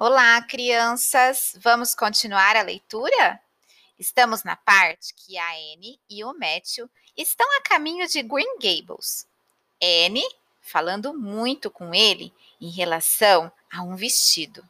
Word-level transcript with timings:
Olá, 0.00 0.40
crianças! 0.42 1.56
Vamos 1.60 1.92
continuar 1.92 2.54
a 2.54 2.62
leitura? 2.62 3.40
Estamos 3.98 4.44
na 4.44 4.54
parte 4.54 5.12
que 5.12 5.36
a 5.36 5.50
Anne 5.50 5.98
e 6.08 6.22
o 6.22 6.32
Matthew 6.38 6.88
estão 7.16 7.44
a 7.56 7.62
caminho 7.62 8.06
de 8.06 8.22
Green 8.22 8.58
Gables. 8.60 9.26
Anne 9.82 10.22
falando 10.60 11.12
muito 11.12 11.68
com 11.68 11.92
ele 11.92 12.32
em 12.60 12.70
relação 12.70 13.50
a 13.68 13.82
um 13.82 13.96
vestido. 13.96 14.62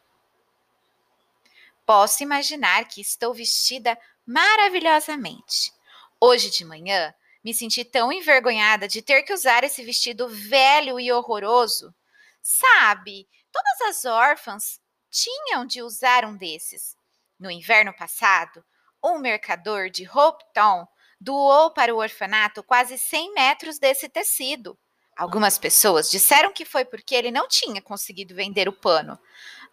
Posso 1.85 2.23
imaginar 2.23 2.89
que 2.89 3.03
estou 3.03 3.35
vestida 3.35 3.99
maravilhosamente. 4.27 5.75
Hoje 6.19 6.49
de 6.49 6.65
manhã 6.65 7.15
me 7.45 7.53
senti 7.53 7.85
tão 7.85 8.11
envergonhada 8.11 8.89
de 8.89 9.03
ter 9.03 9.23
que 9.25 9.35
usar 9.35 9.63
esse 9.63 9.85
vestido 9.85 10.27
velho 10.27 10.99
e 10.99 11.13
horroroso. 11.13 11.95
Sabe, 12.41 13.29
todas 13.53 13.81
as 13.91 14.07
órfãs 14.07 14.81
tinham 15.11 15.67
de 15.67 15.83
usar 15.83 16.25
um 16.25 16.37
desses. 16.37 16.97
No 17.39 17.51
inverno 17.51 17.93
passado, 17.93 18.65
um 19.03 19.19
mercador 19.19 19.91
de 19.91 20.09
Hopetown 20.09 20.87
doou 21.21 21.71
para 21.71 21.95
o 21.95 21.99
orfanato 21.99 22.63
quase 22.63 22.99
100 22.99 23.35
metros 23.35 23.79
desse 23.79 24.09
tecido. 24.09 24.79
Algumas 25.17 25.59
pessoas 25.59 26.11
disseram 26.11 26.53
que 26.53 26.65
foi 26.65 26.85
porque 26.85 27.15
ele 27.15 27.33
não 27.33 27.49
tinha 27.49 27.83
conseguido 27.83 28.35
vender 28.35 28.69
o 28.69 28.73
pano, 28.73 29.19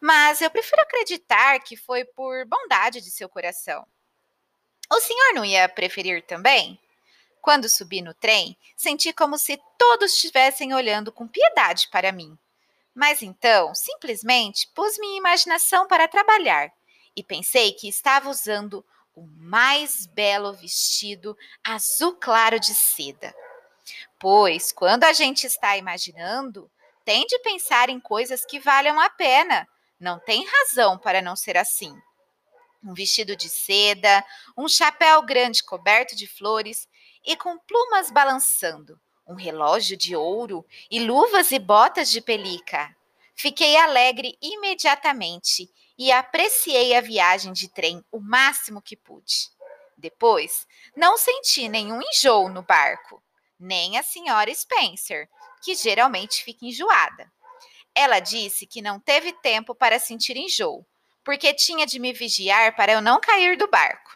mas 0.02 0.42
eu 0.42 0.50
prefiro 0.50 0.82
acreditar 0.82 1.60
que 1.60 1.78
foi 1.78 2.04
por 2.04 2.46
bondade 2.46 3.00
de 3.00 3.12
seu 3.12 3.30
coração. 3.30 3.86
O 4.92 5.00
senhor 5.00 5.34
não 5.34 5.46
ia 5.46 5.70
preferir 5.70 6.24
também? 6.24 6.80
Quando 7.42 7.70
subi 7.70 8.02
no 8.02 8.14
trem, 8.14 8.58
senti 8.76 9.14
como 9.14 9.38
se 9.38 9.60
todos 9.78 10.14
estivessem 10.14 10.74
olhando 10.74 11.12
com 11.12 11.28
piedade 11.28 11.88
para 11.92 12.12
mim. 12.12 12.38
Mas 12.96 13.22
então, 13.22 13.76
simplesmente 13.76 14.72
pus 14.74 14.98
minha 14.98 15.18
imaginação 15.18 15.86
para 15.86 16.08
trabalhar 16.08 16.72
e 17.14 17.22
pensei 17.22 17.74
que 17.74 17.90
estava 17.90 18.30
usando 18.30 18.86
o 19.14 19.28
mais 19.28 20.06
belo 20.06 20.54
vestido 20.54 21.38
azul 21.62 22.16
claro 22.16 22.58
de 22.58 22.74
seda. 22.74 23.36
Pois, 24.18 24.72
quando 24.72 25.04
a 25.04 25.12
gente 25.12 25.46
está 25.46 25.78
imaginando, 25.78 26.72
tem 27.04 27.26
de 27.26 27.38
pensar 27.40 27.90
em 27.90 28.00
coisas 28.00 28.46
que 28.46 28.60
valham 28.60 28.98
a 29.00 29.10
pena. 29.10 29.68
Não 30.00 30.18
tem 30.20 30.46
razão 30.46 30.98
para 30.98 31.22
não 31.22 31.36
ser 31.36 31.58
assim. 31.58 31.94
Um 32.82 32.94
vestido 32.94 33.36
de 33.36 33.50
seda, 33.50 34.24
um 34.58 34.70
chapéu 34.70 35.22
grande 35.22 35.64
coberto 35.64 36.16
de 36.16 36.28
flores 36.28 36.88
e 37.26 37.36
com 37.36 37.58
plumas 37.60 38.10
balançando 38.10 39.00
um 39.28 39.36
relógio 39.36 39.98
de 39.98 40.16
ouro 40.16 40.66
e 40.90 41.00
luvas 41.00 41.52
e 41.52 41.60
botas 41.60 42.12
de 42.12 42.22
pelica. 42.22 42.96
Fiquei 43.36 43.76
alegre 43.78 44.38
imediatamente 44.42 45.70
e 45.98 46.12
apreciei 46.12 46.96
a 46.96 47.02
viagem 47.02 47.54
de 47.54 47.68
trem 47.68 48.04
o 48.12 48.20
máximo 48.20 48.82
que 48.82 48.96
pude. 48.96 49.50
Depois, 49.98 50.68
não 50.96 51.18
senti 51.18 51.68
nenhum 51.68 52.00
enjoo 52.02 52.50
no 52.50 52.62
barco, 52.62 53.22
nem 53.60 53.98
a 53.98 54.04
senhora 54.04 54.54
Spencer, 54.54 55.30
que 55.62 55.74
geralmente 55.76 56.44
fica 56.44 56.66
enjoada. 56.66 57.32
Ela 57.94 58.20
disse 58.20 58.68
que 58.68 58.82
não 58.82 59.00
teve 59.00 59.32
tempo 59.34 59.74
para 59.74 60.00
sentir 60.00 60.36
enjoo, 60.36 60.86
porque 61.24 61.54
tinha 61.54 61.88
de 61.88 61.98
me 61.98 62.14
vigiar 62.14 62.76
para 62.76 62.92
eu 62.92 63.02
não 63.02 63.20
cair 63.20 63.58
do 63.58 63.68
barco. 63.68 64.16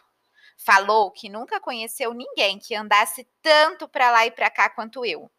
Falou 0.64 1.10
que 1.10 1.28
nunca 1.30 1.58
conheceu 1.58 2.12
ninguém 2.12 2.58
que 2.58 2.74
andasse 2.74 3.26
tanto 3.40 3.88
para 3.88 4.10
lá 4.10 4.26
e 4.26 4.30
para 4.30 4.50
cá 4.50 4.68
quanto 4.68 5.06
eu. 5.06 5.30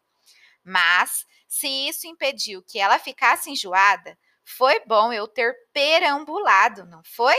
Mas, 0.64 1.24
se 1.46 1.68
isso 1.68 2.06
impediu 2.06 2.62
que 2.62 2.78
ela 2.78 2.98
ficasse 2.98 3.50
enjoada, 3.50 4.18
foi 4.44 4.80
bom 4.84 5.12
eu 5.12 5.28
ter 5.28 5.54
perambulado, 5.72 6.84
não 6.86 7.02
foi? 7.04 7.36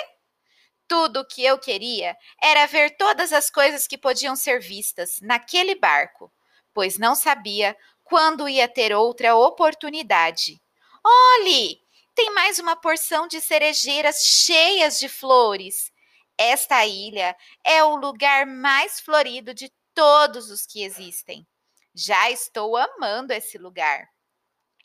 Tudo 0.88 1.22
o 1.22 1.28
que 1.28 1.44
eu 1.44 1.58
queria 1.60 2.16
era 2.42 2.66
ver 2.68 2.96
todas 2.96 3.34
as 3.34 3.50
coisas 3.50 3.86
que 3.86 3.98
podiam 3.98 4.36
ser 4.36 4.60
vistas 4.60 5.20
naquele 5.22 5.76
barco, 5.76 6.32
pois 6.74 6.98
não 6.98 7.16
sabia 7.16 7.76
quando 8.04 8.48
ia 8.48 8.68
ter 8.68 8.94
outra 8.94 9.36
oportunidade. 9.36 10.62
Olhe! 11.04 11.82
Tem 12.16 12.34
mais 12.34 12.60
uma 12.60 12.76
porção 12.76 13.28
de 13.28 13.42
cerejeiras 13.42 14.24
cheias 14.24 15.00
de 15.00 15.10
flores. 15.10 15.92
Esta 16.38 16.86
ilha 16.86 17.36
é 17.64 17.84
o 17.84 17.96
lugar 17.96 18.46
mais 18.46 19.00
florido 19.00 19.54
de 19.54 19.72
todos 19.94 20.50
os 20.50 20.66
que 20.66 20.84
existem. 20.84 21.48
Já 21.94 22.32
estou 22.32 22.76
amando 22.76 23.34
esse 23.34 23.58
lugar. 23.58 24.08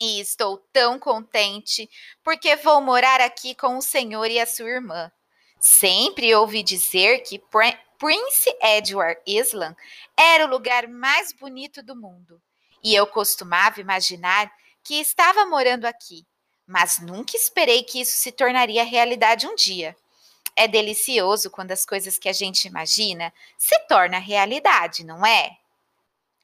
E 0.01 0.19
estou 0.21 0.57
tão 0.71 0.97
contente 0.97 1.89
porque 2.23 2.55
vou 2.55 2.79
morar 2.79 3.19
aqui 3.19 3.53
com 3.53 3.77
o 3.77 3.81
senhor 3.81 4.31
e 4.31 4.39
a 4.39 4.45
sua 4.45 4.69
irmã. 4.69 5.11
Sempre 5.59 6.33
ouvi 6.33 6.63
dizer 6.63 7.19
que 7.19 7.41
Prince 7.97 8.49
Edward 8.61 9.19
Island 9.27 9.75
era 10.17 10.45
o 10.45 10.49
lugar 10.49 10.87
mais 10.87 11.33
bonito 11.33 11.83
do 11.83 11.97
mundo. 11.97 12.41
E 12.81 12.95
eu 12.95 13.05
costumava 13.05 13.81
imaginar 13.81 14.49
que 14.81 14.95
estava 14.95 15.45
morando 15.45 15.83
aqui, 15.83 16.25
mas 16.65 16.99
nunca 16.99 17.35
esperei 17.35 17.83
que 17.83 17.99
isso 17.99 18.15
se 18.15 18.31
tornaria 18.31 18.85
realidade 18.85 19.45
um 19.45 19.55
dia. 19.55 19.97
É 20.61 20.67
delicioso 20.67 21.49
quando 21.49 21.71
as 21.71 21.85
coisas 21.85 22.17
que 22.17 22.27
a 22.27 22.33
gente 22.33 22.67
imagina 22.67 23.33
se 23.57 23.79
tornam 23.87 24.19
realidade, 24.19 25.05
não 25.05 25.25
é? 25.25 25.57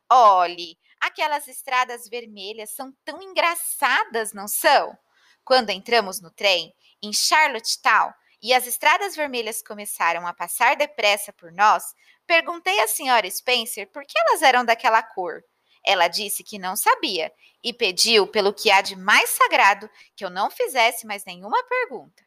Olhe, 0.09 0.77
aquelas 1.01 1.49
estradas 1.49 2.07
vermelhas 2.07 2.69
são 2.69 2.93
tão 3.03 3.21
engraçadas, 3.21 4.31
não 4.31 4.47
são? 4.47 4.97
Quando 5.43 5.71
entramos 5.71 6.21
no 6.21 6.31
trem 6.31 6.73
em 7.03 7.11
Charlottetown 7.11 8.13
e 8.41 8.53
as 8.53 8.65
estradas 8.65 9.17
vermelhas 9.17 9.61
começaram 9.61 10.25
a 10.25 10.33
passar 10.33 10.77
depressa 10.77 11.33
por 11.33 11.51
nós, 11.51 11.83
perguntei 12.25 12.79
à 12.79 12.87
senhora 12.87 13.29
Spencer 13.29 13.91
por 13.91 14.05
que 14.05 14.17
elas 14.17 14.41
eram 14.41 14.63
daquela 14.63 15.03
cor. 15.03 15.43
Ela 15.85 16.07
disse 16.07 16.41
que 16.41 16.57
não 16.57 16.77
sabia 16.77 17.33
e 17.61 17.73
pediu, 17.73 18.25
pelo 18.25 18.53
que 18.53 18.71
há 18.71 18.79
de 18.79 18.95
mais 18.95 19.31
sagrado, 19.31 19.89
que 20.15 20.23
eu 20.23 20.29
não 20.29 20.49
fizesse 20.49 21.05
mais 21.05 21.25
nenhuma 21.25 21.61
pergunta. 21.65 22.24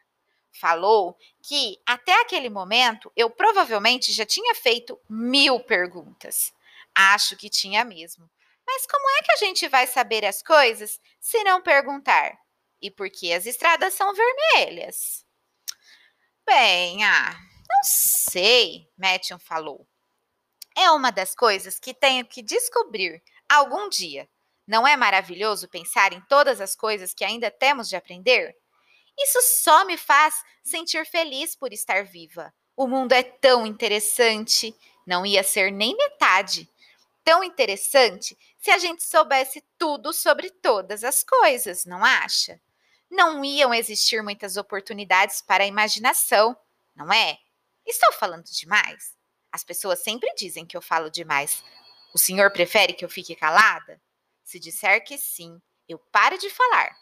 Falou 0.51 1.17
que, 1.41 1.79
até 1.85 2.13
aquele 2.21 2.49
momento, 2.49 3.11
eu 3.15 3.29
provavelmente 3.29 4.11
já 4.11 4.25
tinha 4.25 4.53
feito 4.55 4.99
mil 5.09 5.59
perguntas. 5.59 6.51
Acho 6.93 7.37
que 7.37 7.49
tinha 7.49 7.85
mesmo. 7.85 8.29
Mas 8.65 8.85
como 8.85 9.09
é 9.17 9.23
que 9.23 9.31
a 9.31 9.35
gente 9.37 9.67
vai 9.67 9.87
saber 9.87 10.25
as 10.25 10.43
coisas 10.43 10.99
se 11.19 11.43
não 11.43 11.61
perguntar? 11.61 12.37
E 12.81 12.89
por 12.91 13.09
que 13.09 13.33
as 13.33 13.45
estradas 13.45 13.93
são 13.93 14.13
vermelhas? 14.13 15.25
Bem, 16.45 17.03
ah, 17.03 17.31
não 17.69 17.83
sei, 17.83 18.89
Matthew 18.97 19.39
falou. 19.39 19.87
É 20.75 20.89
uma 20.91 21.11
das 21.11 21.35
coisas 21.35 21.79
que 21.79 21.93
tenho 21.93 22.25
que 22.25 22.41
descobrir 22.41 23.21
algum 23.47 23.89
dia. 23.89 24.29
Não 24.67 24.87
é 24.87 24.95
maravilhoso 24.95 25.67
pensar 25.67 26.13
em 26.13 26.21
todas 26.21 26.61
as 26.61 26.75
coisas 26.75 27.13
que 27.13 27.23
ainda 27.23 27.49
temos 27.49 27.89
de 27.89 27.95
aprender? 27.95 28.55
Isso 29.17 29.41
só 29.41 29.85
me 29.85 29.97
faz 29.97 30.35
sentir 30.63 31.05
feliz 31.05 31.55
por 31.55 31.73
estar 31.73 32.03
viva. 32.03 32.53
O 32.75 32.87
mundo 32.87 33.13
é 33.13 33.23
tão 33.23 33.65
interessante, 33.65 34.75
não 35.05 35.25
ia 35.25 35.43
ser 35.43 35.71
nem 35.71 35.95
metade. 35.95 36.69
Tão 37.23 37.43
interessante 37.43 38.37
se 38.57 38.71
a 38.71 38.77
gente 38.77 39.03
soubesse 39.03 39.63
tudo 39.77 40.13
sobre 40.13 40.49
todas 40.49 41.03
as 41.03 41.23
coisas, 41.23 41.85
não 41.85 42.03
acha? 42.03 42.59
Não 43.09 43.43
iam 43.43 43.73
existir 43.73 44.21
muitas 44.23 44.55
oportunidades 44.55 45.41
para 45.41 45.63
a 45.63 45.67
imaginação, 45.67 46.55
não 46.95 47.11
é? 47.11 47.37
Estou 47.85 48.13
falando 48.13 48.45
demais? 48.45 49.15
As 49.51 49.63
pessoas 49.63 49.99
sempre 49.99 50.31
dizem 50.35 50.65
que 50.65 50.77
eu 50.77 50.81
falo 50.81 51.09
demais, 51.09 51.63
o 52.13 52.17
senhor 52.17 52.51
prefere 52.51 52.93
que 52.93 53.03
eu 53.03 53.09
fique 53.09 53.35
calada? 53.35 53.99
Se 54.43 54.59
disser 54.59 55.03
que 55.03 55.17
sim, 55.17 55.61
eu 55.87 55.99
paro 56.11 56.37
de 56.37 56.49
falar. 56.49 56.95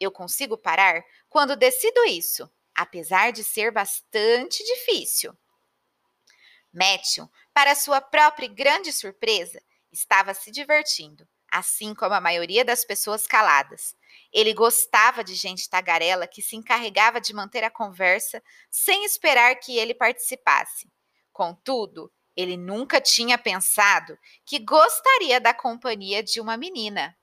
Eu 0.00 0.10
consigo 0.10 0.56
parar 0.56 1.04
quando 1.28 1.54
decido 1.54 2.02
isso, 2.06 2.50
apesar 2.74 3.30
de 3.30 3.44
ser 3.44 3.70
bastante 3.70 4.64
difícil. 4.64 5.36
Matthew, 6.72 7.30
para 7.52 7.74
sua 7.74 8.00
própria 8.00 8.48
grande 8.48 8.92
surpresa, 8.92 9.60
estava 9.92 10.32
se 10.32 10.50
divertindo, 10.50 11.28
assim 11.50 11.94
como 11.94 12.14
a 12.14 12.20
maioria 12.20 12.64
das 12.64 12.84
pessoas 12.84 13.26
caladas. 13.26 13.94
Ele 14.32 14.54
gostava 14.54 15.22
de 15.22 15.34
gente 15.34 15.68
tagarela 15.68 16.26
que 16.26 16.40
se 16.40 16.56
encarregava 16.56 17.20
de 17.20 17.34
manter 17.34 17.64
a 17.64 17.70
conversa 17.70 18.42
sem 18.70 19.04
esperar 19.04 19.56
que 19.56 19.76
ele 19.76 19.94
participasse. 19.94 20.88
Contudo, 21.32 22.12
ele 22.36 22.56
nunca 22.56 23.00
tinha 23.00 23.36
pensado 23.36 24.16
que 24.46 24.58
gostaria 24.60 25.40
da 25.40 25.52
companhia 25.52 26.22
de 26.22 26.40
uma 26.40 26.56
menina. 26.56 27.16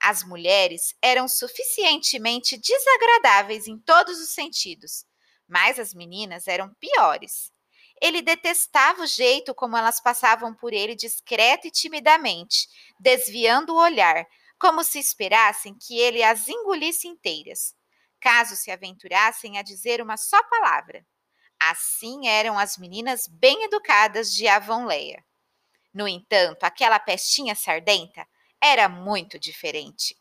As 0.00 0.22
mulheres 0.22 0.94
eram 1.02 1.26
suficientemente 1.26 2.56
desagradáveis 2.56 3.66
em 3.66 3.78
todos 3.78 4.20
os 4.20 4.30
sentidos, 4.30 5.04
mas 5.48 5.78
as 5.78 5.94
meninas 5.94 6.46
eram 6.46 6.72
piores. 6.74 7.50
Ele 8.00 8.20
detestava 8.20 9.02
o 9.02 9.06
jeito 9.06 9.54
como 9.54 9.76
elas 9.76 10.00
passavam 10.00 10.54
por 10.54 10.72
ele 10.72 10.94
discreta 10.94 11.66
e 11.66 11.70
timidamente, 11.70 12.68
desviando 13.00 13.72
o 13.72 13.80
olhar, 13.80 14.26
como 14.58 14.84
se 14.84 14.98
esperassem 14.98 15.76
que 15.78 15.98
ele 15.98 16.22
as 16.22 16.48
engolisse 16.48 17.08
inteiras. 17.08 17.74
caso 18.20 18.56
se 18.56 18.70
aventurassem 18.72 19.56
a 19.56 19.62
dizer 19.62 20.02
uma 20.02 20.16
só 20.16 20.42
palavra. 20.44 21.06
Assim 21.60 22.26
eram 22.26 22.58
as 22.58 22.76
meninas 22.76 23.28
bem 23.28 23.62
educadas 23.64 24.32
de 24.32 24.48
Avonlea. 24.48 25.24
No 25.94 26.08
entanto, 26.08 26.64
aquela 26.64 26.98
pestinha 26.98 27.54
sardenta 27.54 28.26
era 28.72 28.88
muito 28.88 29.38
diferente. 29.38 30.16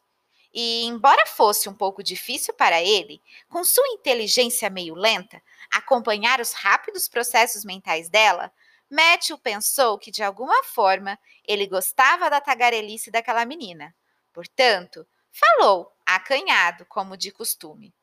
E, 0.54 0.86
embora 0.86 1.26
fosse 1.26 1.68
um 1.68 1.74
pouco 1.74 2.02
difícil 2.02 2.54
para 2.54 2.82
ele, 2.82 3.22
com 3.50 3.64
sua 3.64 3.88
inteligência 3.90 4.70
meio 4.70 4.96
lenta, 4.96 5.42
acompanhar 5.70 6.40
os 6.40 6.54
rápidos 6.54 7.10
processos 7.10 7.66
mentais 7.66 8.08
dela, 8.08 8.52
Matthew 8.90 9.38
pensou 9.40 9.98
que, 9.98 10.12
de 10.12 10.24
alguma 10.24 10.64
forma, 10.64 11.20
ele 11.46 11.68
gostava 11.68 12.30
da 12.30 12.40
tagarelice 12.40 13.12
daquela 13.12 13.44
menina. 13.44 13.94
Portanto, 14.32 15.06
falou, 15.32 15.92
acanhado, 16.06 16.86
como 16.86 17.18
de 17.18 17.32
costume. 17.32 17.94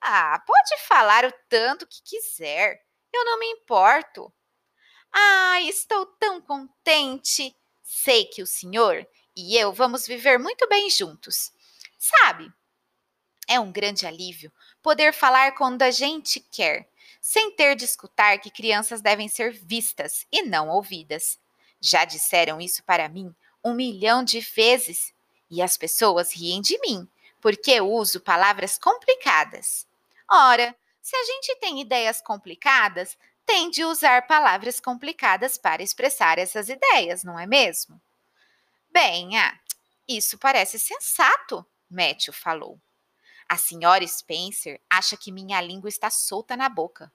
Ah, 0.00 0.40
pode 0.46 0.76
falar 0.86 1.24
o 1.24 1.32
tanto 1.48 1.86
que 1.86 2.00
quiser. 2.02 2.80
Eu 3.12 3.24
não 3.24 3.40
me 3.40 3.46
importo. 3.46 4.32
Ah, 5.12 5.60
estou 5.62 6.06
tão 6.06 6.40
contente. 6.40 7.56
Sei 7.82 8.26
que 8.26 8.42
o 8.42 8.46
senhor 8.46 9.04
e 9.40 9.56
eu 9.56 9.72
vamos 9.72 10.04
viver 10.04 10.36
muito 10.36 10.68
bem 10.68 10.90
juntos. 10.90 11.52
Sabe, 11.96 12.52
é 13.46 13.60
um 13.60 13.70
grande 13.70 14.04
alívio 14.04 14.52
poder 14.82 15.12
falar 15.12 15.52
quando 15.52 15.82
a 15.82 15.92
gente 15.92 16.40
quer, 16.40 16.88
sem 17.20 17.52
ter 17.52 17.76
de 17.76 17.84
escutar 17.84 18.38
que 18.38 18.50
crianças 18.50 19.00
devem 19.00 19.28
ser 19.28 19.52
vistas 19.52 20.26
e 20.32 20.42
não 20.42 20.68
ouvidas. 20.68 21.38
Já 21.80 22.04
disseram 22.04 22.60
isso 22.60 22.82
para 22.82 23.08
mim 23.08 23.32
um 23.64 23.74
milhão 23.74 24.24
de 24.24 24.40
vezes 24.40 25.14
e 25.48 25.62
as 25.62 25.76
pessoas 25.76 26.32
riem 26.32 26.60
de 26.60 26.76
mim 26.80 27.08
porque 27.40 27.70
eu 27.70 27.88
uso 27.88 28.20
palavras 28.20 28.76
complicadas. 28.76 29.86
Ora, 30.28 30.74
se 31.00 31.16
a 31.16 31.24
gente 31.24 31.54
tem 31.60 31.80
ideias 31.80 32.20
complicadas, 32.20 33.16
tem 33.46 33.70
de 33.70 33.84
usar 33.84 34.26
palavras 34.26 34.80
complicadas 34.80 35.56
para 35.56 35.80
expressar 35.80 36.40
essas 36.40 36.68
ideias, 36.68 37.22
não 37.22 37.38
é 37.38 37.46
mesmo? 37.46 38.00
Bem, 39.00 39.38
ah, 39.38 39.56
isso 40.08 40.36
parece 40.36 40.76
sensato, 40.76 41.64
Matthew 41.88 42.32
falou. 42.34 42.80
A 43.48 43.56
senhora 43.56 44.04
Spencer 44.04 44.80
acha 44.90 45.16
que 45.16 45.30
minha 45.30 45.60
língua 45.60 45.88
está 45.88 46.10
solta 46.10 46.56
na 46.56 46.68
boca. 46.68 47.12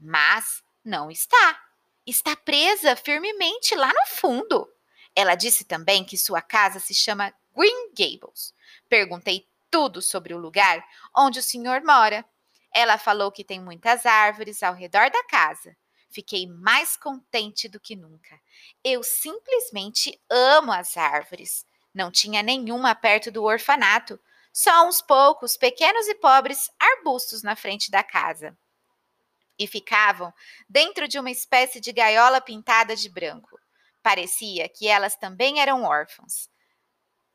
Mas 0.00 0.64
não 0.84 1.12
está. 1.12 1.62
Está 2.04 2.34
presa 2.34 2.96
firmemente 2.96 3.76
lá 3.76 3.86
no 3.86 4.16
fundo. 4.16 4.68
Ela 5.14 5.36
disse 5.36 5.62
também 5.62 6.04
que 6.04 6.16
sua 6.16 6.42
casa 6.42 6.80
se 6.80 6.92
chama 6.92 7.32
Green 7.56 7.90
Gables. 7.90 8.52
Perguntei 8.88 9.46
tudo 9.70 10.02
sobre 10.02 10.34
o 10.34 10.38
lugar 10.38 10.84
onde 11.16 11.38
o 11.38 11.42
senhor 11.42 11.84
mora. 11.84 12.24
Ela 12.74 12.98
falou 12.98 13.30
que 13.30 13.44
tem 13.44 13.60
muitas 13.60 14.04
árvores 14.06 14.60
ao 14.60 14.74
redor 14.74 15.08
da 15.08 15.22
casa. 15.26 15.76
Fiquei 16.12 16.46
mais 16.46 16.94
contente 16.94 17.68
do 17.68 17.80
que 17.80 17.96
nunca. 17.96 18.38
Eu 18.84 19.02
simplesmente 19.02 20.20
amo 20.28 20.70
as 20.70 20.96
árvores. 20.96 21.66
Não 21.94 22.10
tinha 22.10 22.42
nenhuma 22.42 22.94
perto 22.94 23.30
do 23.30 23.42
orfanato, 23.42 24.20
só 24.52 24.86
uns 24.86 25.00
poucos 25.00 25.56
pequenos 25.56 26.06
e 26.06 26.14
pobres 26.14 26.70
arbustos 26.78 27.42
na 27.42 27.56
frente 27.56 27.90
da 27.90 28.02
casa. 28.02 28.56
E 29.58 29.66
ficavam 29.66 30.32
dentro 30.68 31.08
de 31.08 31.18
uma 31.18 31.30
espécie 31.30 31.80
de 31.80 31.92
gaiola 31.92 32.40
pintada 32.40 32.94
de 32.94 33.08
branco. 33.08 33.58
Parecia 34.02 34.68
que 34.68 34.88
elas 34.88 35.16
também 35.16 35.60
eram 35.60 35.84
órfãs. 35.84 36.50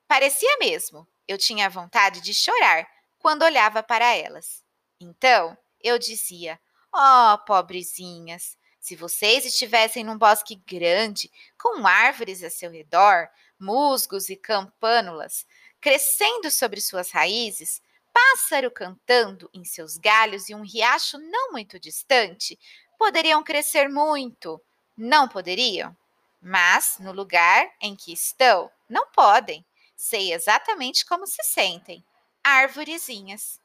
Parecia 0.08 0.58
mesmo, 0.60 1.08
eu 1.28 1.38
tinha 1.38 1.70
vontade 1.70 2.22
de 2.22 2.34
chorar 2.34 2.88
quando 3.18 3.44
olhava 3.44 3.82
para 3.82 4.16
elas. 4.16 4.64
Então 5.00 5.58
eu 5.82 5.98
dizia: 5.98 6.60
Oh, 6.94 7.38
pobrezinhas, 7.46 8.57
se 8.88 8.96
vocês 8.96 9.44
estivessem 9.44 10.02
num 10.02 10.18
bosque 10.18 10.56
grande, 10.66 11.30
com 11.58 11.86
árvores 11.86 12.42
a 12.42 12.50
seu 12.50 12.72
redor, 12.72 13.28
musgos 13.60 14.30
e 14.30 14.36
campânulas 14.38 15.46
crescendo 15.82 16.50
sobre 16.50 16.80
suas 16.80 17.12
raízes, 17.12 17.82
pássaro 18.14 18.72
cantando 18.72 19.50
em 19.54 19.66
seus 19.66 19.98
galhos 19.98 20.48
e 20.48 20.56
um 20.56 20.62
riacho 20.62 21.18
não 21.18 21.52
muito 21.52 21.78
distante, 21.78 22.58
poderiam 22.98 23.44
crescer 23.44 23.90
muito, 23.90 24.62
não 24.96 25.28
poderiam? 25.28 25.94
Mas, 26.42 26.96
no 26.98 27.12
lugar 27.12 27.70
em 27.82 27.94
que 27.94 28.14
estão, 28.14 28.72
não 28.88 29.06
podem. 29.08 29.66
Sei 29.98 30.32
exatamente 30.32 31.06
como 31.06 31.28
se 31.28 31.44
sentem. 31.44 32.02
Árvorezinhas. 32.42 33.60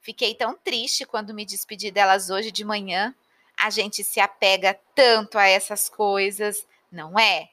Fiquei 0.00 0.34
tão 0.34 0.56
triste 0.56 1.04
quando 1.04 1.34
me 1.34 1.44
despedi 1.44 1.90
delas 1.90 2.30
hoje 2.30 2.50
de 2.50 2.64
manhã. 2.64 3.14
A 3.62 3.70
gente 3.70 4.02
se 4.02 4.20
apega 4.20 4.78
tanto 4.94 5.38
a 5.38 5.46
essas 5.46 5.88
coisas, 5.88 6.66
não 6.90 7.18
é? 7.18 7.48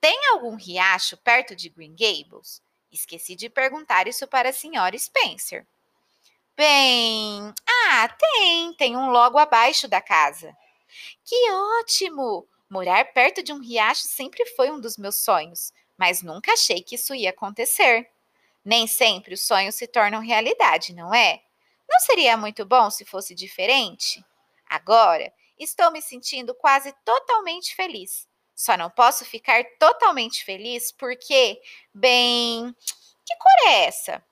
Tem 0.00 0.18
algum 0.32 0.56
riacho 0.56 1.16
perto 1.18 1.54
de 1.54 1.68
Green 1.68 1.94
Gables? 1.94 2.62
Esqueci 2.90 3.36
de 3.36 3.48
perguntar 3.48 4.08
isso 4.08 4.26
para 4.26 4.48
a 4.48 4.52
senhora 4.52 4.98
Spencer. 4.98 5.66
Bem, 6.56 7.52
ah, 7.66 8.08
tem, 8.08 8.74
tem 8.74 8.96
um 8.96 9.10
logo 9.10 9.38
abaixo 9.38 9.86
da 9.86 10.00
casa. 10.00 10.56
Que 11.24 11.50
ótimo! 11.80 12.46
Morar 12.68 13.12
perto 13.12 13.42
de 13.42 13.52
um 13.52 13.60
riacho 13.60 14.06
sempre 14.06 14.46
foi 14.46 14.70
um 14.70 14.80
dos 14.80 14.96
meus 14.96 15.16
sonhos 15.16 15.72
mas 16.00 16.22
nunca 16.22 16.54
achei 16.54 16.80
que 16.82 16.94
isso 16.94 17.14
ia 17.14 17.28
acontecer. 17.28 18.08
Nem 18.64 18.86
sempre 18.86 19.34
os 19.34 19.42
sonhos 19.42 19.74
se 19.74 19.86
tornam 19.86 20.22
realidade, 20.22 20.94
não 20.94 21.12
é? 21.12 21.42
Não 21.86 22.00
seria 22.00 22.38
muito 22.38 22.64
bom 22.64 22.88
se 22.90 23.04
fosse 23.04 23.34
diferente? 23.34 24.24
Agora, 24.66 25.30
estou 25.60 25.90
me 25.90 26.00
sentindo 26.00 26.54
quase 26.54 26.92
totalmente 27.04 27.74
feliz. 27.74 28.26
Só 28.54 28.76
não 28.76 28.90
posso 28.90 29.24
ficar 29.24 29.64
totalmente 29.78 30.44
feliz 30.44 30.92
porque, 30.92 31.60
bem, 31.94 32.74
que 33.24 33.36
cor 33.36 33.68
é 33.68 33.84
essa? 33.84 34.24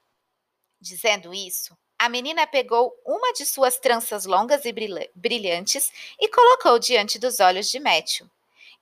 Dizendo 0.81 1.33
isso, 1.33 1.77
a 1.99 2.09
menina 2.09 2.47
pegou 2.47 2.93
uma 3.05 3.33
de 3.33 3.45
suas 3.45 3.79
tranças 3.79 4.25
longas 4.25 4.65
e 4.65 4.73
brilhantes 5.15 5.91
e 6.21 6.29
colocou 6.29 6.79
diante 6.79 7.19
dos 7.19 7.41
olhos 7.41 7.69
de 7.71 7.81
Matthew. 7.81 8.31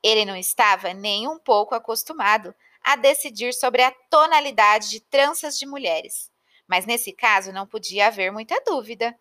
Ele 0.03 0.25
não 0.25 0.37
estava 0.37 0.93
nem 0.93 1.27
um 1.27 1.39
pouco 1.39 1.75
acostumado 1.75 2.55
a 2.83 2.95
decidir 2.95 3.55
sobre 3.55 3.83
a 3.83 3.91
tonalidade 3.91 4.91
de 4.91 5.01
tranças 5.01 5.59
de 5.59 5.67
mulheres. 5.67 6.31
Mas 6.69 6.87
nesse 6.87 7.13
caso 7.13 7.53
não 7.53 7.67
podia 7.67 8.09
haver 8.09 8.31
muita 8.31 8.61
dúvida. 8.67 9.19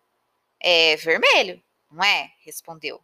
É 0.60 0.96
vermelho, 0.96 1.62
não 1.90 2.04
é? 2.04 2.32
respondeu. 2.44 3.02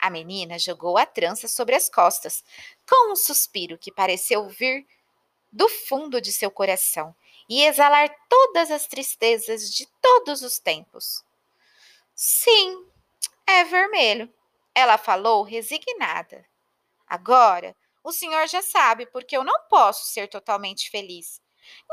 A 0.00 0.08
menina 0.08 0.58
jogou 0.58 0.96
a 0.96 1.04
trança 1.04 1.46
sobre 1.46 1.74
as 1.74 1.88
costas, 1.88 2.42
com 2.88 3.12
um 3.12 3.16
suspiro 3.16 3.76
que 3.76 3.92
pareceu 3.92 4.48
vir 4.48 4.86
do 5.52 5.68
fundo 5.68 6.20
de 6.20 6.32
seu 6.32 6.50
coração 6.50 7.14
e 7.48 7.62
exalar 7.64 8.08
todas 8.28 8.70
as 8.70 8.86
tristezas 8.86 9.70
de 9.70 9.86
todos 10.00 10.42
os 10.42 10.58
tempos. 10.58 11.24
Sim, 12.14 12.86
é 13.46 13.64
vermelho, 13.64 14.32
ela 14.74 14.96
falou 14.96 15.42
resignada. 15.42 16.46
Agora 17.06 17.76
o 18.02 18.12
senhor 18.12 18.46
já 18.48 18.62
sabe, 18.62 19.06
porque 19.06 19.36
eu 19.36 19.44
não 19.44 19.62
posso 19.68 20.06
ser 20.06 20.28
totalmente 20.28 20.88
feliz. 20.90 21.42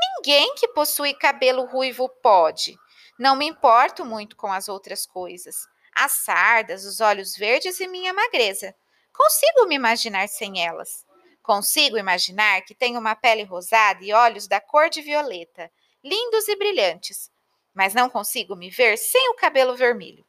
Ninguém 0.00 0.54
que 0.54 0.68
possui 0.68 1.12
cabelo 1.12 1.66
ruivo 1.66 2.08
pode. 2.08 2.78
Não 3.18 3.36
me 3.36 3.46
importo 3.46 4.04
muito 4.04 4.36
com 4.36 4.50
as 4.50 4.68
outras 4.68 5.04
coisas. 5.04 5.68
As 5.94 6.12
sardas, 6.12 6.84
os 6.84 7.00
olhos 7.00 7.36
verdes 7.36 7.80
e 7.80 7.86
minha 7.86 8.12
magreza. 8.12 8.74
Consigo 9.12 9.66
me 9.66 9.74
imaginar 9.74 10.28
sem 10.28 10.64
elas. 10.64 11.04
Consigo 11.42 11.96
imaginar 11.96 12.62
que 12.62 12.74
tenho 12.74 13.00
uma 13.00 13.16
pele 13.16 13.42
rosada 13.42 14.04
e 14.04 14.12
olhos 14.12 14.46
da 14.46 14.60
cor 14.60 14.90
de 14.90 15.00
violeta, 15.00 15.70
lindos 16.04 16.46
e 16.46 16.54
brilhantes, 16.54 17.30
mas 17.74 17.94
não 17.94 18.10
consigo 18.10 18.54
me 18.54 18.70
ver 18.70 18.96
sem 18.96 19.30
o 19.30 19.34
cabelo 19.34 19.74
vermelho. 19.74 20.24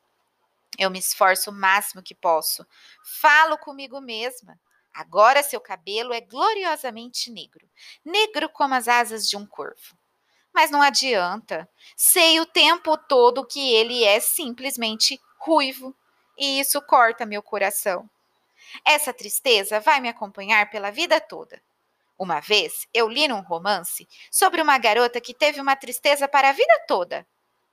Eu 0.77 0.89
me 0.89 0.97
esforço 0.97 1.49
o 1.49 1.53
máximo 1.53 2.01
que 2.01 2.15
posso. 2.15 2.65
Falo 3.19 3.57
comigo 3.57 3.99
mesma. 3.99 4.57
Agora 4.93 5.43
seu 5.43 5.59
cabelo 5.59 6.13
é 6.13 6.21
gloriosamente 6.21 7.29
negro, 7.29 7.69
negro 8.03 8.49
como 8.49 8.73
as 8.73 8.87
asas 8.87 9.27
de 9.27 9.37
um 9.37 9.45
corvo. 9.45 9.97
Mas 10.53 10.71
não 10.71 10.81
adianta. 10.81 11.69
Sei 11.95 12.39
o 12.39 12.45
tempo 12.45 12.97
todo 12.97 13.45
que 13.45 13.73
ele 13.73 14.03
é 14.03 14.19
simplesmente 14.19 15.19
ruivo, 15.39 15.95
e 16.37 16.59
isso 16.59 16.81
corta 16.81 17.25
meu 17.25 17.41
coração. 17.41 18.09
Essa 18.85 19.13
tristeza 19.13 19.79
vai 19.79 19.99
me 19.99 20.09
acompanhar 20.09 20.69
pela 20.69 20.91
vida 20.91 21.19
toda. 21.19 21.61
Uma 22.17 22.39
vez 22.39 22.85
eu 22.93 23.07
li 23.07 23.27
num 23.27 23.39
romance 23.39 24.07
sobre 24.29 24.61
uma 24.61 24.77
garota 24.77 25.21
que 25.21 25.33
teve 25.33 25.61
uma 25.61 25.75
tristeza 25.75 26.27
para 26.27 26.49
a 26.49 26.53
vida 26.53 26.83
toda, 26.87 27.25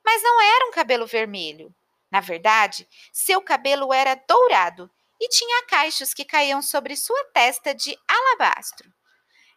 mas 0.03 0.23
não 0.23 0.41
era 0.41 0.67
um 0.67 0.71
cabelo 0.71 1.05
vermelho. 1.05 1.73
Na 2.09 2.21
verdade, 2.21 2.87
seu 3.11 3.41
cabelo 3.41 3.93
era 3.93 4.15
dourado 4.15 4.89
e 5.19 5.27
tinha 5.27 5.65
caixas 5.65 6.13
que 6.13 6.23
caíam 6.23 6.61
sobre 6.61 6.95
sua 6.95 7.21
testa 7.33 7.75
de 7.75 7.97
alabastro. 8.07 8.89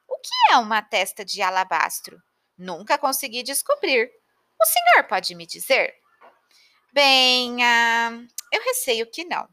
O 0.09 0.19
que 0.19 0.53
é 0.53 0.57
uma 0.57 0.83
testa 0.83 1.25
de 1.25 1.41
alabastro? 1.41 2.21
Nunca 2.59 2.99
consegui 2.99 3.45
descobrir. 3.45 4.11
O 4.61 4.67
senhor 4.67 5.05
pode 5.05 5.35
me 5.37 5.47
dizer? 5.47 6.00
Bem, 6.93 7.63
ah, 7.63 8.11
eu 8.53 8.61
receio 8.65 9.09
que 9.09 9.25
não, 9.25 9.49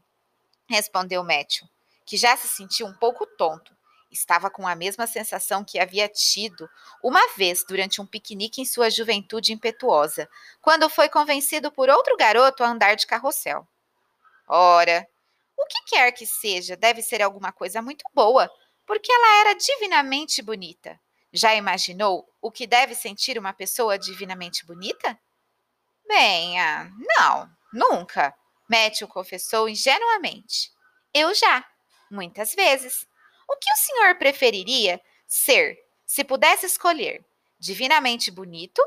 respondeu 0.68 1.22
Matthew, 1.22 1.68
que 2.04 2.16
já 2.16 2.36
se 2.36 2.48
sentiu 2.48 2.86
um 2.86 2.94
pouco 2.94 3.24
tonto. 3.26 3.76
Estava 4.10 4.50
com 4.50 4.66
a 4.66 4.74
mesma 4.74 5.06
sensação 5.06 5.62
que 5.62 5.78
havia 5.78 6.08
tido 6.08 6.68
uma 7.02 7.20
vez 7.36 7.64
durante 7.64 8.00
um 8.00 8.06
piquenique 8.06 8.60
em 8.60 8.64
sua 8.64 8.90
juventude 8.90 9.52
impetuosa, 9.52 10.28
quando 10.60 10.88
foi 10.90 11.08
convencido 11.08 11.70
por 11.70 11.88
outro 11.88 12.16
garoto 12.16 12.64
a 12.64 12.68
andar 12.68 12.96
de 12.96 13.06
carrossel. 13.06 13.68
Ora, 14.48 15.06
o 15.56 15.64
que 15.66 15.82
quer 15.90 16.10
que 16.10 16.26
seja, 16.26 16.74
deve 16.74 17.02
ser 17.02 17.22
alguma 17.22 17.52
coisa 17.52 17.80
muito 17.80 18.04
boa, 18.14 18.50
porque 18.84 19.12
ela 19.12 19.40
era 19.40 19.54
divinamente 19.54 20.42
bonita. 20.42 20.98
Já 21.32 21.54
imaginou 21.54 22.26
o 22.40 22.50
que 22.50 22.66
deve 22.66 22.96
sentir 22.96 23.38
uma 23.38 23.52
pessoa 23.52 23.98
divinamente 23.98 24.66
bonita? 24.66 25.16
Bem, 26.08 26.58
ah, 26.58 26.90
não, 26.98 27.50
nunca, 27.70 28.34
Matthew 28.66 29.06
confessou 29.06 29.68
ingenuamente. 29.68 30.72
Eu 31.12 31.34
já, 31.34 31.62
muitas 32.10 32.54
vezes. 32.54 33.06
O 33.46 33.56
que 33.56 33.70
o 33.70 33.76
senhor 33.76 34.14
preferiria 34.16 35.00
ser, 35.26 35.78
se 36.06 36.24
pudesse 36.24 36.64
escolher? 36.64 37.24
Divinamente 37.58 38.30
bonito, 38.30 38.82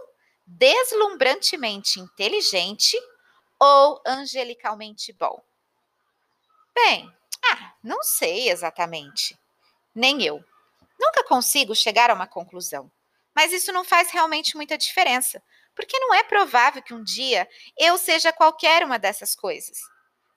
deslumbrantemente 0.48 2.00
inteligente 2.00 2.98
ou 3.60 4.02
angelicalmente 4.06 5.14
bom? 5.14 5.40
Bem, 6.74 7.14
ah, 7.46 7.74
não 7.84 8.02
sei 8.02 8.50
exatamente. 8.50 9.38
Nem 9.94 10.24
eu. 10.24 10.44
Nunca 11.00 11.24
consigo 11.24 11.76
chegar 11.76 12.10
a 12.10 12.14
uma 12.14 12.28
conclusão. 12.28 12.92
Mas 13.36 13.54
isso 13.54 13.72
não 13.72 13.84
faz 13.84 14.12
realmente 14.12 14.56
muita 14.56 14.78
diferença, 14.78 15.42
porque 15.82 15.98
não 15.98 16.14
é 16.14 16.22
provável 16.22 16.80
que 16.80 16.94
um 16.94 17.04
dia 17.04 17.50
eu 17.76 17.98
seja 17.98 18.32
qualquer 18.32 18.84
uma 18.86 19.00
dessas 19.00 19.36
coisas. 19.36 19.80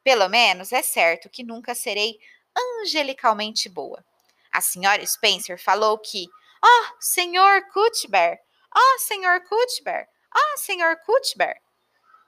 Pelo 0.02 0.26
menos 0.26 0.72
é 0.72 0.80
certo 0.80 1.28
que 1.28 1.44
nunca 1.44 1.74
serei 1.74 2.18
angelicalmente 2.56 3.68
boa. 3.68 4.02
A 4.50 4.62
senhora 4.62 5.04
Spencer 5.04 5.62
falou 5.62 5.98
que, 5.98 6.26
oh, 6.64 6.84
senhor 6.98 7.60
Cuthbert, 7.68 8.40
oh, 8.74 8.98
senhor 9.00 9.42
Cuthbert, 9.42 10.08
oh, 10.34 10.56
senhor 10.56 10.96
Cuthbert. 11.04 11.60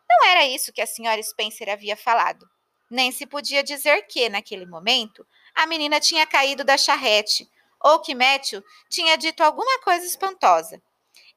Não 0.07 0.27
era 0.27 0.45
isso 0.45 0.71
que 0.71 0.83
a 0.83 0.87
senhora 0.87 1.23
Spencer 1.23 1.71
havia 1.71 1.97
falado. 1.97 2.47
Nem 2.91 3.11
se 3.13 3.25
podia 3.25 3.63
dizer 3.63 4.03
que, 4.03 4.29
naquele 4.29 4.67
momento, 4.67 5.27
a 5.55 5.65
menina 5.65 6.01
tinha 6.01 6.27
caído 6.27 6.63
da 6.63 6.77
charrete 6.77 7.51
ou 7.81 7.99
que 7.99 8.15
Matthew 8.15 8.63
tinha 8.91 9.17
dito 9.17 9.43
alguma 9.43 9.81
coisa 9.81 10.05
espantosa. 10.05 10.83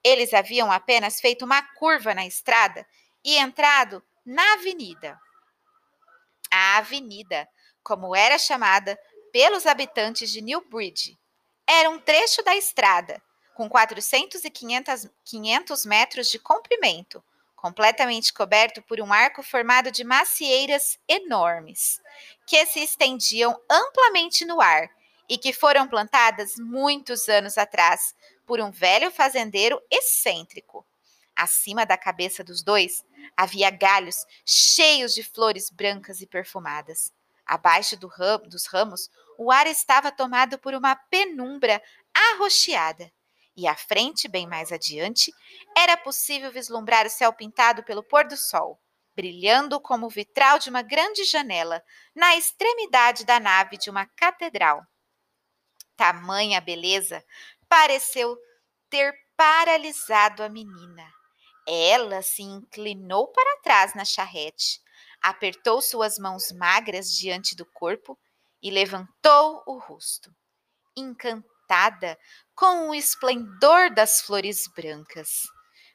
Eles 0.03 0.33
haviam 0.33 0.71
apenas 0.71 1.19
feito 1.19 1.45
uma 1.45 1.61
curva 1.75 2.13
na 2.13 2.25
estrada 2.25 2.85
e 3.23 3.37
entrado 3.37 4.03
na 4.25 4.53
avenida. 4.53 5.19
A 6.51 6.77
avenida, 6.77 7.47
como 7.83 8.15
era 8.15 8.37
chamada 8.37 8.97
pelos 9.31 9.65
habitantes 9.65 10.31
de 10.31 10.41
Newbridge, 10.41 11.17
era 11.67 11.89
um 11.89 11.99
trecho 11.99 12.41
da 12.43 12.55
estrada 12.55 13.21
com 13.53 13.69
400 13.69 14.45
e 14.45 14.49
500, 14.49 15.07
500 15.25 15.85
metros 15.85 16.31
de 16.31 16.39
comprimento, 16.39 17.21
completamente 17.57 18.33
coberto 18.33 18.81
por 18.81 19.01
um 19.01 19.11
arco 19.11 19.43
formado 19.43 19.91
de 19.91 20.03
macieiras 20.05 20.97
enormes, 21.05 22.01
que 22.47 22.65
se 22.65 22.79
estendiam 22.79 23.59
amplamente 23.69 24.45
no 24.45 24.61
ar 24.61 24.89
e 25.27 25.37
que 25.37 25.51
foram 25.51 25.87
plantadas 25.87 26.53
muitos 26.57 27.27
anos 27.27 27.57
atrás 27.57 28.15
por 28.49 28.59
um 28.59 28.71
velho 28.71 29.11
fazendeiro 29.11 29.79
excêntrico. 29.91 30.83
Acima 31.35 31.85
da 31.85 31.95
cabeça 31.95 32.43
dos 32.43 32.63
dois 32.63 33.05
havia 33.37 33.69
galhos 33.69 34.25
cheios 34.43 35.13
de 35.13 35.21
flores 35.21 35.69
brancas 35.69 36.19
e 36.19 36.25
perfumadas. 36.25 37.13
Abaixo 37.45 37.95
do 37.95 38.07
ram, 38.07 38.39
dos 38.47 38.65
ramos, 38.65 39.07
o 39.37 39.51
ar 39.51 39.67
estava 39.67 40.11
tomado 40.11 40.57
por 40.57 40.73
uma 40.73 40.95
penumbra 40.95 41.79
arroxeada 42.11 43.11
e 43.55 43.67
à 43.67 43.75
frente, 43.75 44.27
bem 44.27 44.47
mais 44.47 44.71
adiante, 44.71 45.31
era 45.77 45.95
possível 45.95 46.51
vislumbrar 46.51 47.05
o 47.05 47.09
céu 47.09 47.31
pintado 47.31 47.83
pelo 47.83 48.01
pôr 48.01 48.25
do 48.25 48.35
sol, 48.35 48.79
brilhando 49.15 49.79
como 49.79 50.07
o 50.07 50.09
vitral 50.09 50.57
de 50.57 50.71
uma 50.71 50.81
grande 50.81 51.23
janela 51.23 51.83
na 52.15 52.35
extremidade 52.35 53.25
da 53.25 53.39
nave 53.39 53.77
de 53.77 53.91
uma 53.91 54.07
catedral. 54.07 54.83
Tamanha 55.99 56.61
beleza 56.61 57.21
pareceu 57.69 58.35
ter 58.89 59.13
paralisado 59.37 60.43
a 60.43 60.49
menina. 60.49 61.07
Ela 61.67 62.21
se 62.21 62.41
inclinou 62.41 63.27
para 63.27 63.61
trás 63.61 63.93
na 63.93 64.03
charrete, 64.03 64.81
apertou 65.21 65.81
suas 65.81 66.17
mãos 66.17 66.51
magras 66.51 67.11
diante 67.13 67.55
do 67.55 67.65
corpo 67.65 68.17
e 68.61 68.71
levantou 68.71 69.63
o 69.65 69.77
rosto. 69.77 70.33
Encantada, 70.97 72.17
com 72.55 72.89
o 72.89 72.95
esplendor 72.95 73.93
das 73.93 74.19
flores 74.19 74.67
brancas. 74.75 75.43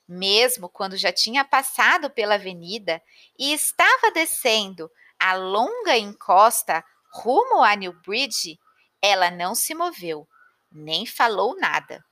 Mesmo 0.06 0.68
quando 0.68 0.96
já 0.96 1.12
tinha 1.12 1.44
passado 1.44 2.08
pela 2.10 2.34
avenida 2.34 3.02
e 3.38 3.52
estava 3.52 4.12
descendo 4.12 4.90
a 5.18 5.34
longa 5.34 5.96
encosta 5.96 6.84
rumo 7.12 7.62
a 7.62 7.74
New 7.74 7.92
Bridge, 8.02 8.58
ela 9.00 9.30
não 9.30 9.54
se 9.54 9.74
moveu, 9.74 10.28
nem 10.74 11.06
falou 11.06 11.56
nada. 11.56 12.04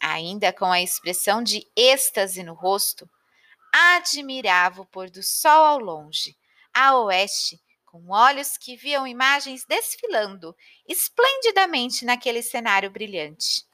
Ainda 0.00 0.52
com 0.52 0.66
a 0.66 0.80
expressão 0.80 1.42
de 1.42 1.66
êxtase 1.76 2.42
no 2.42 2.54
rosto, 2.54 3.08
admirava 3.72 4.82
o 4.82 4.86
pôr 4.86 5.10
do 5.10 5.22
sol 5.22 5.64
ao 5.64 5.78
longe, 5.78 6.36
a 6.72 6.96
oeste, 6.98 7.60
com 7.84 8.10
olhos 8.10 8.56
que 8.56 8.76
viam 8.76 9.06
imagens 9.06 9.64
desfilando 9.64 10.54
esplendidamente 10.86 12.04
naquele 12.04 12.42
cenário 12.42 12.90
brilhante. 12.90 13.64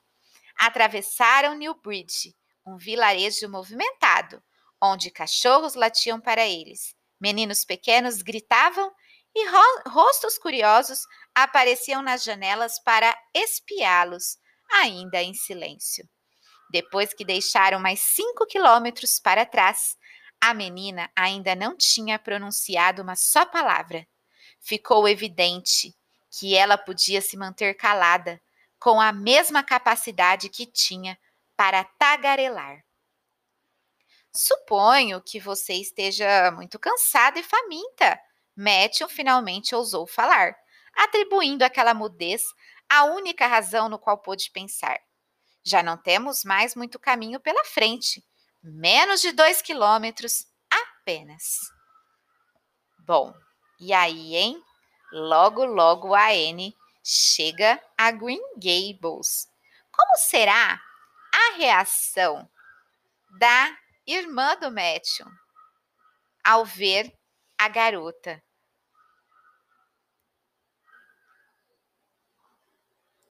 Atravessaram 0.59 1.55
New 1.55 1.75
Bridge, 1.75 2.35
um 2.67 2.77
vilarejo 2.77 3.49
movimentado, 3.49 4.43
onde 4.81 5.11
cachorros 5.11 5.75
latiam 5.75 6.21
para 6.21 6.47
eles, 6.47 6.95
meninos 7.21 7.65
pequenos 7.65 8.23
gritavam 8.23 8.91
e 9.35 9.49
ro 9.49 9.83
rostos 9.89 10.39
curiosos 10.39 11.01
apareciam 11.35 12.03
nas 12.03 12.23
janelas 12.23 12.79
para 12.83 13.17
espiá-los, 13.35 14.39
ainda 14.71 15.23
em 15.23 15.35
silêncio. 15.35 16.09
Depois 16.71 17.13
que 17.13 17.25
deixaram 17.25 17.81
mais 17.81 18.01
cinco 18.01 18.47
quilômetros 18.47 19.19
para 19.19 19.45
trás, 19.45 19.97
a 20.41 20.55
menina 20.55 21.11
ainda 21.15 21.55
não 21.55 21.77
tinha 21.77 22.19
pronunciado 22.19 23.03
uma 23.03 23.17
só 23.17 23.45
palavra. 23.45 24.07
Ficou 24.61 25.09
evidente 25.09 25.95
que 26.31 26.57
ela 26.57 26.79
podia 26.79 27.21
se 27.21 27.37
manter 27.37 27.75
calada, 27.75 28.41
com 28.79 29.01
a 29.01 29.13
mesma 29.13 29.63
capacidade 29.63 30.49
que 30.49 30.65
tinha 30.65 31.19
para 31.57 31.85
tagarelar. 31.85 32.83
Suponho 34.33 35.21
que 35.21 35.41
você 35.41 35.75
esteja 35.75 36.51
muito 36.53 36.79
cansada 36.79 37.39
e 37.39 37.43
faminta. 37.43 38.19
Matthew 38.57 39.09
finalmente 39.09 39.75
ousou 39.75 40.07
falar, 40.07 40.55
atribuindo 40.95 41.65
aquela 41.65 41.95
mudez 41.95 42.43
à 42.89 43.05
única 43.05 43.47
razão 43.47 43.89
no 43.89 43.99
qual 43.99 44.19
pôde 44.19 44.51
pensar. 44.51 45.01
Já 45.63 45.83
não 45.83 45.97
temos 45.97 46.45
mais 46.45 46.75
muito 46.75 46.99
caminho 46.99 47.39
pela 47.39 47.65
frente 47.65 48.25
menos 48.63 49.21
de 49.21 49.33
dois 49.33 49.63
quilômetros 49.63 50.47
apenas. 50.71 51.61
Bom, 52.99 53.35
e 53.79 53.93
aí, 53.93 54.37
hein? 54.37 54.63
Logo, 55.13 55.65
logo 55.65 56.15
a 56.15 56.29
Anne 56.29 56.77
chega 57.03 57.81
a 57.97 58.11
Green 58.11 58.43
Gables. 58.55 59.49
Como 59.91 60.17
será 60.17 60.81
a 61.33 61.57
reação 61.57 62.49
da 63.39 63.77
irmã 64.07 64.57
do 64.57 64.71
Matthew 64.71 65.27
ao 66.45 66.65
ver 66.65 67.13
a 67.59 67.69
garota 67.69 68.43